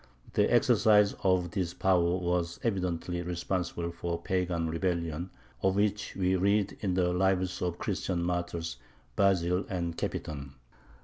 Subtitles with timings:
[0.33, 5.29] The exercise of this power was evidently responsible for the pagan rebellion
[5.61, 8.77] of which we read in the lives of the Christian martyrs
[9.15, 10.53] Basil and Capiton.